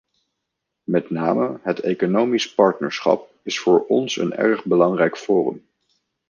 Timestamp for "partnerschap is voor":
2.53-3.85